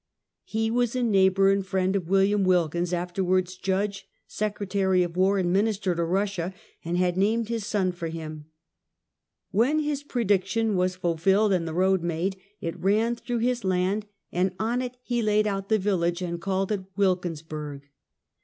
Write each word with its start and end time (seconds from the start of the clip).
He 0.45 0.71
was 0.71 0.95
a 0.95 1.03
neighbor 1.03 1.51
and 1.51 1.63
friend 1.63 1.95
of 1.95 2.09
Wm. 2.09 2.43
Wilkins, 2.43 2.91
afterwards 2.91 3.55
Judge, 3.55 4.07
Secre 4.27 4.67
tary 4.67 5.03
of 5.03 5.15
"War, 5.15 5.37
and 5.37 5.53
Minister 5.53 5.93
to 5.93 6.03
Russia, 6.03 6.55
and 6.83 6.97
had 6.97 7.17
named 7.17 7.49
his 7.49 7.67
son 7.67 7.91
for 7.91 8.07
him. 8.07 8.45
"When 9.51 9.77
his 9.77 10.01
prediction 10.01 10.75
was 10.75 10.95
fulfilled 10.95 11.53
and 11.53 11.67
the 11.67 11.73
road 11.75 12.01
made, 12.01 12.37
it 12.61 12.79
ran 12.79 13.15
through 13.15 13.39
his 13.45 13.63
land, 13.63 14.07
and 14.31 14.55
on 14.57 14.81
it 14.81 14.97
he 15.03 15.21
laid 15.21 15.45
out 15.45 15.69
the 15.69 15.77
village 15.77 16.23
and 16.23 16.41
called 16.41 16.71
it 16.71 16.83
Wilkinsburg. 16.97 17.83